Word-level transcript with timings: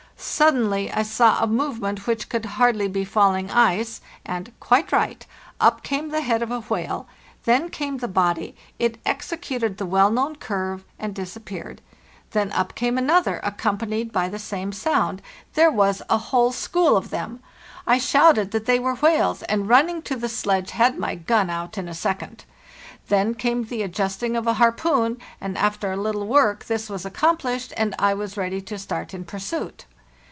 Suddenly 0.23 0.91
I 0.91 1.01
sawa 1.01 1.47
movement 1.47 2.05
which 2.05 2.29
could 2.29 2.45
hardly 2.45 2.87
be 2.87 3.03
falling 3.03 3.49
ice, 3.49 4.01
and—quite 4.23 4.91
right—up 4.91 5.81
came 5.81 6.09
the 6.09 6.21
head 6.21 6.43
of 6.43 6.51
a 6.51 6.59
whale; 6.59 7.07
then 7.45 7.69
came 7.69 7.97
the 7.97 8.07
body; 8.07 8.55
it 8.77 8.99
executed 9.03 9.77
the 9.77 9.85
well 9.87 10.11
known 10.11 10.35
curve, 10.35 10.83
and 10.99 11.15
disappeared. 11.15 11.81
Then 12.33 12.51
up 12.51 12.75
came 12.75 12.99
another, 12.99 13.39
accompanied 13.43 14.11
by 14.11 14.29
the 14.29 14.37
same 14.37 14.71
sound. 14.71 15.23
There 15.55 15.71
was 15.71 16.03
a 16.07 16.19
whole 16.19 16.51
school 16.51 16.95
of 16.95 17.09
them. 17.09 17.39
I 17.87 17.97
shouted 17.97 18.51
that 18.51 18.67
216 18.67 18.83
FARTHEST 18.83 19.01
NORTH 19.01 19.07
they 19.09 19.17
were 19.17 19.23
whales, 19.25 19.43
and, 19.49 19.69
running 19.69 20.03
to 20.03 20.15
the 20.15 20.29
sledge, 20.29 20.69
had 20.69 20.99
my 20.99 21.15
gun 21.15 21.49
out 21.49 21.79
in 21.79 21.89
a 21.89 21.95
second. 21.95 22.45
Then 23.07 23.33
came 23.33 23.63
the 23.63 23.81
adjusting 23.81 24.35
of 24.35 24.45
a 24.45 24.53
harpoon, 24.61 25.17
and 25.39 25.57
after 25.57 25.91
a 25.91 25.97
little 25.97 26.27
work 26.27 26.65
this 26.65 26.91
was 26.91 27.05
accomplished, 27.07 27.73
and 27.75 27.95
I 27.97 28.13
was 28.13 28.37
ready 28.37 28.61
to 28.61 28.77
start 28.77 29.15
in 29.15 29.25
pursuit. 29.25 29.85